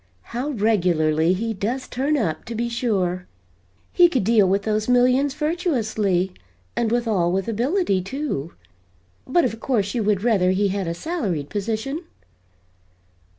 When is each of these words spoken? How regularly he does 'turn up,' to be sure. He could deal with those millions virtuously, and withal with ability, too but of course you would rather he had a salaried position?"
How 0.33 0.49
regularly 0.49 1.33
he 1.33 1.53
does 1.53 1.87
'turn 1.87 2.17
up,' 2.17 2.43
to 2.45 2.55
be 2.55 2.69
sure. 2.69 3.27
He 3.93 4.09
could 4.09 4.23
deal 4.23 4.49
with 4.49 4.63
those 4.63 4.89
millions 4.89 5.35
virtuously, 5.35 6.33
and 6.75 6.91
withal 6.91 7.31
with 7.31 7.47
ability, 7.47 8.01
too 8.01 8.53
but 9.27 9.45
of 9.45 9.59
course 9.59 9.93
you 9.93 10.01
would 10.01 10.23
rather 10.23 10.49
he 10.49 10.69
had 10.69 10.87
a 10.87 10.95
salaried 10.95 11.51
position?" 11.51 12.01